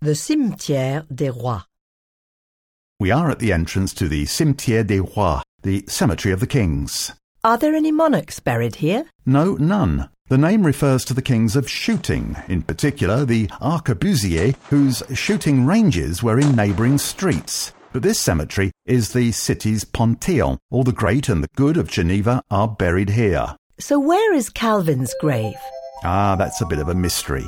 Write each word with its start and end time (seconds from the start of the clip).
The 0.00 0.12
Cimetière 0.12 1.06
des 1.12 1.30
Rois. 1.30 1.64
We 3.00 3.10
are 3.10 3.30
at 3.30 3.40
the 3.40 3.52
entrance 3.52 3.92
to 3.94 4.06
the 4.08 4.26
Cimetière 4.26 4.86
des 4.86 5.00
Rois, 5.00 5.42
the 5.62 5.84
Cemetery 5.88 6.32
of 6.32 6.38
the 6.38 6.46
Kings. 6.46 7.12
Are 7.42 7.58
there 7.58 7.74
any 7.74 7.90
monarchs 7.90 8.38
buried 8.38 8.76
here? 8.76 9.06
No, 9.26 9.54
none. 9.54 10.08
The 10.28 10.38
name 10.38 10.64
refers 10.64 11.04
to 11.06 11.14
the 11.14 11.22
kings 11.22 11.56
of 11.56 11.68
shooting, 11.68 12.36
in 12.46 12.62
particular 12.62 13.24
the 13.24 13.48
arquebusiers 13.60 14.54
whose 14.68 15.02
shooting 15.14 15.66
ranges 15.66 16.22
were 16.22 16.38
in 16.38 16.54
neighbouring 16.54 16.98
streets. 16.98 17.72
But 17.92 18.02
this 18.02 18.20
cemetery 18.20 18.70
is 18.86 19.12
the 19.12 19.32
city's 19.32 19.82
Pantheon. 19.82 20.58
All 20.70 20.84
the 20.84 20.92
great 20.92 21.28
and 21.28 21.42
the 21.42 21.48
good 21.56 21.76
of 21.76 21.90
Geneva 21.90 22.40
are 22.52 22.68
buried 22.68 23.10
here. 23.10 23.56
So 23.80 23.98
where 23.98 24.32
is 24.32 24.48
Calvin's 24.48 25.14
grave? 25.20 25.56
Ah, 26.04 26.36
that's 26.36 26.60
a 26.60 26.66
bit 26.66 26.78
of 26.78 26.88
a 26.88 26.94
mystery. 26.94 27.46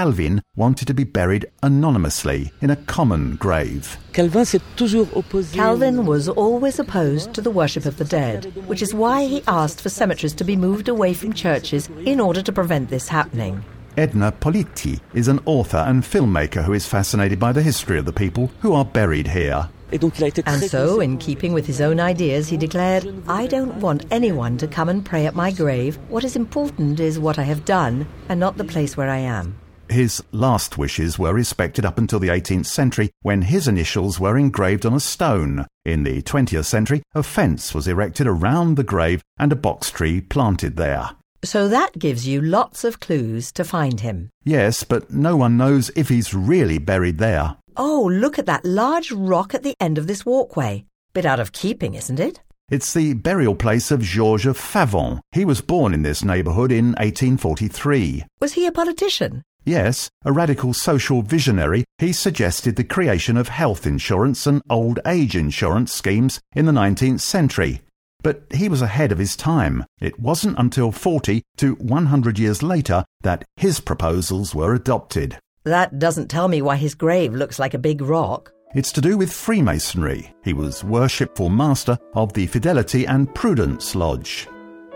Calvin 0.00 0.40
wanted 0.56 0.86
to 0.86 0.94
be 0.94 1.04
buried 1.04 1.44
anonymously 1.62 2.50
in 2.62 2.70
a 2.70 2.76
common 2.76 3.36
grave. 3.36 3.98
Calvin 4.14 4.46
s'est 4.46 4.62
toujours 4.74 5.06
opposé. 5.14 5.52
Calvin 5.52 6.06
was 6.06 6.26
always 6.26 6.78
opposed 6.78 7.34
to 7.34 7.42
the 7.42 7.50
worship 7.50 7.84
of 7.84 7.98
the 7.98 8.06
dead, 8.06 8.46
which 8.66 8.80
is 8.80 8.94
why 8.94 9.26
he 9.26 9.42
asked 9.46 9.82
for 9.82 9.90
cemeteries 9.90 10.32
to 10.32 10.42
be 10.42 10.56
moved 10.56 10.88
away 10.88 11.12
from 11.12 11.34
churches 11.34 11.90
in 12.06 12.18
order 12.18 12.40
to 12.40 12.50
prevent 12.50 12.88
this 12.88 13.08
happening. 13.08 13.62
Edna 13.98 14.32
Politi 14.32 15.00
is 15.12 15.28
an 15.28 15.38
author 15.44 15.84
and 15.86 16.02
filmmaker 16.02 16.64
who 16.64 16.72
is 16.72 16.86
fascinated 16.86 17.38
by 17.38 17.52
the 17.52 17.60
history 17.62 17.98
of 17.98 18.06
the 18.06 18.20
people 18.24 18.50
who 18.60 18.72
are 18.72 18.86
buried 18.86 19.28
here. 19.28 19.68
Et 19.92 20.00
donc 20.00 20.18
il 20.18 20.24
a 20.24 20.30
été 20.30 20.42
And 20.46 20.62
so, 20.62 21.00
in 21.00 21.18
keeping 21.18 21.52
with 21.52 21.66
his 21.66 21.82
own 21.82 22.00
ideas, 22.00 22.48
he 22.48 22.56
declared, 22.56 23.04
I 23.28 23.46
don't 23.46 23.78
want 23.82 24.06
anyone 24.10 24.56
to 24.56 24.66
come 24.66 24.88
and 24.88 25.04
pray 25.04 25.26
at 25.26 25.34
my 25.34 25.50
grave. 25.50 25.98
What 26.08 26.24
is 26.24 26.36
important 26.36 27.00
is 27.00 27.18
what 27.18 27.38
I 27.38 27.42
have 27.42 27.66
done, 27.66 28.06
and 28.30 28.40
not 28.40 28.56
the 28.56 28.64
place 28.64 28.96
where 28.96 29.10
I 29.10 29.18
am. 29.18 29.56
His 29.90 30.22
last 30.30 30.78
wishes 30.78 31.18
were 31.18 31.34
respected 31.34 31.84
up 31.84 31.98
until 31.98 32.20
the 32.20 32.28
18th 32.28 32.66
century 32.66 33.10
when 33.22 33.42
his 33.42 33.66
initials 33.66 34.20
were 34.20 34.38
engraved 34.38 34.86
on 34.86 34.94
a 34.94 35.00
stone. 35.00 35.66
In 35.84 36.04
the 36.04 36.22
20th 36.22 36.66
century, 36.66 37.02
a 37.12 37.24
fence 37.24 37.74
was 37.74 37.88
erected 37.88 38.28
around 38.28 38.76
the 38.76 38.84
grave 38.84 39.20
and 39.36 39.52
a 39.52 39.56
box 39.56 39.90
tree 39.90 40.20
planted 40.20 40.76
there. 40.76 41.10
So 41.42 41.66
that 41.66 41.98
gives 41.98 42.24
you 42.24 42.40
lots 42.40 42.84
of 42.84 43.00
clues 43.00 43.50
to 43.50 43.64
find 43.64 43.98
him. 43.98 44.30
Yes, 44.44 44.84
but 44.84 45.10
no 45.10 45.36
one 45.36 45.56
knows 45.56 45.90
if 45.96 46.08
he's 46.08 46.34
really 46.34 46.78
buried 46.78 47.18
there. 47.18 47.56
Oh, 47.76 48.08
look 48.12 48.38
at 48.38 48.46
that 48.46 48.64
large 48.64 49.10
rock 49.10 49.54
at 49.54 49.64
the 49.64 49.74
end 49.80 49.98
of 49.98 50.06
this 50.06 50.24
walkway. 50.24 50.84
Bit 51.14 51.26
out 51.26 51.40
of 51.40 51.50
keeping, 51.50 51.94
isn't 51.94 52.20
it? 52.20 52.40
It's 52.70 52.94
the 52.94 53.14
burial 53.14 53.56
place 53.56 53.90
of 53.90 54.02
Georges 54.02 54.56
Favon. 54.56 55.18
He 55.32 55.44
was 55.44 55.60
born 55.60 55.92
in 55.92 56.02
this 56.02 56.22
neighbourhood 56.22 56.70
in 56.70 56.92
1843. 56.92 58.24
Was 58.40 58.52
he 58.52 58.66
a 58.66 58.70
politician? 58.70 59.42
Yes, 59.64 60.10
a 60.24 60.32
radical 60.32 60.72
social 60.72 61.22
visionary, 61.22 61.84
he 61.98 62.12
suggested 62.12 62.76
the 62.76 62.84
creation 62.84 63.36
of 63.36 63.48
health 63.48 63.86
insurance 63.86 64.46
and 64.46 64.62
old 64.70 64.98
age 65.06 65.36
insurance 65.36 65.92
schemes 65.92 66.40
in 66.54 66.66
the 66.66 66.72
19th 66.72 67.20
century. 67.20 67.82
But 68.22 68.42
he 68.52 68.68
was 68.68 68.82
ahead 68.82 69.12
of 69.12 69.18
his 69.18 69.36
time. 69.36 69.84
It 70.00 70.18
wasn't 70.18 70.58
until 70.58 70.92
40 70.92 71.42
to 71.58 71.74
100 71.74 72.38
years 72.38 72.62
later 72.62 73.04
that 73.22 73.44
his 73.56 73.80
proposals 73.80 74.54
were 74.54 74.74
adopted. 74.74 75.38
That 75.64 75.98
doesn't 75.98 76.28
tell 76.28 76.48
me 76.48 76.62
why 76.62 76.76
his 76.76 76.94
grave 76.94 77.34
looks 77.34 77.58
like 77.58 77.74
a 77.74 77.78
big 77.78 78.00
rock. 78.00 78.52
It's 78.74 78.92
to 78.92 79.00
do 79.00 79.18
with 79.18 79.32
Freemasonry. 79.32 80.32
He 80.44 80.52
was 80.52 80.84
worshipful 80.84 81.48
master 81.48 81.98
of 82.14 82.32
the 82.32 82.46
Fidelity 82.46 83.04
and 83.04 83.34
Prudence 83.34 83.94
Lodge. 83.94 84.48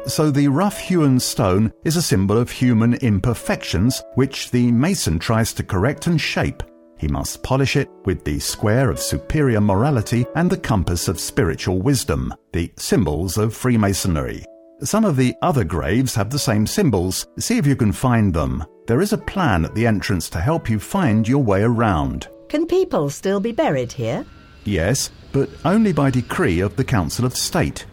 So 0.07 0.31
the 0.31 0.49
rough 0.49 0.79
hewn 0.79 1.19
stone 1.19 1.73
is 1.85 1.97
a 1.97 2.03
symbol 2.03 2.37
of 2.37 2.51
human 2.51 2.95
imperfections 2.95 4.03
which 4.17 4.51
the 4.51 4.71
mason 4.71 5.19
tries 5.19 5.55
to 5.55 5.63
correct 5.63 6.07
and 6.07 6.21
shape. 6.21 6.63
He 6.99 7.09
must 7.09 7.43
polish 7.43 7.77
it 7.77 7.89
with 8.05 8.23
the 8.23 8.39
square 8.39 8.91
of 8.91 9.01
superior 9.01 9.63
morality 9.63 10.27
and 10.37 10.51
the 10.51 10.59
compass 10.59 11.09
of 11.09 11.19
spiritual 11.19 11.81
wisdom, 11.81 12.35
the 12.53 12.71
symbols 12.77 13.39
of 13.39 13.55
Freemasonry. 13.55 14.45
Some 14.83 15.07
of 15.07 15.17
the 15.17 15.35
other 15.41 15.65
graves 15.65 16.15
have 16.15 16.29
the 16.29 16.39
same 16.39 16.67
symbols. 16.67 17.27
See 17.39 17.57
if 17.57 17.67
you 17.67 17.75
can 17.75 17.93
find 17.93 18.35
them. 18.35 18.63
There 18.87 19.01
is 19.01 19.15
a 19.15 19.19
plan 19.19 19.65
at 19.65 19.75
the 19.75 19.87
entrance 19.87 20.29
to 20.31 20.41
help 20.41 20.69
you 20.69 20.79
find 20.79 21.27
your 21.27 21.43
way 21.43 21.63
around. 21.63 22.29
Can 22.49 22.67
people 22.67 23.09
still 23.09 23.41
be 23.41 23.53
buried 23.53 23.93
here? 23.93 24.27
Yes, 24.65 25.11
but 25.33 25.49
only 25.65 25.93
by 25.93 26.11
decree 26.11 26.61
of 26.61 26.77
the 26.77 26.85
Council 26.85 27.25
of 27.25 27.37
State. 27.37 27.87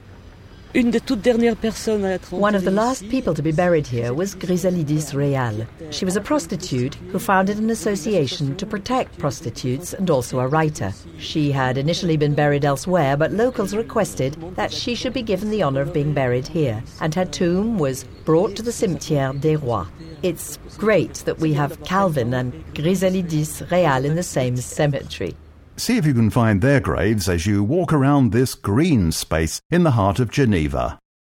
One 0.73 2.55
of 2.55 2.63
the 2.63 2.71
last 2.71 3.09
people 3.09 3.33
to 3.33 3.41
be 3.41 3.51
buried 3.51 3.87
here 3.87 4.13
was 4.13 4.35
Griselidis 4.35 5.13
Real. 5.13 5.67
She 5.89 6.05
was 6.05 6.15
a 6.15 6.21
prostitute 6.21 6.95
who 7.11 7.19
founded 7.19 7.57
an 7.57 7.69
association 7.69 8.55
to 8.55 8.65
protect 8.65 9.17
prostitutes 9.17 9.93
and 9.93 10.09
also 10.09 10.39
a 10.39 10.47
writer. 10.47 10.93
She 11.17 11.51
had 11.51 11.77
initially 11.77 12.15
been 12.15 12.35
buried 12.35 12.63
elsewhere, 12.63 13.17
but 13.17 13.33
locals 13.33 13.75
requested 13.75 14.37
that 14.55 14.71
she 14.71 14.95
should 14.95 15.11
be 15.11 15.23
given 15.23 15.49
the 15.49 15.61
honor 15.61 15.81
of 15.81 15.91
being 15.91 16.13
buried 16.13 16.47
here, 16.47 16.81
and 17.01 17.13
her 17.15 17.25
tomb 17.25 17.77
was 17.77 18.05
brought 18.23 18.55
to 18.55 18.61
the 18.63 18.71
Cimetière 18.71 19.41
des 19.41 19.57
Rois. 19.57 19.87
It's 20.23 20.57
great 20.77 21.15
that 21.25 21.39
we 21.39 21.51
have 21.51 21.83
Calvin 21.83 22.33
and 22.33 22.53
Griselidis 22.73 23.69
Real 23.69 24.05
in 24.05 24.15
the 24.15 24.23
same 24.23 24.55
cemetery. 24.55 25.35
See 25.77 25.97
if 25.97 26.05
you 26.05 26.13
can 26.13 26.29
find 26.29 26.61
their 26.61 26.79
graves 26.79 27.27
as 27.27 27.45
you 27.45 27.63
walk 27.63 27.91
around 27.93 28.31
this 28.31 28.55
green 28.55 29.11
space 29.11 29.61
in 29.71 29.83
the 29.83 29.91
heart 29.91 30.19
of 30.19 30.31
Geneva. 30.31 30.99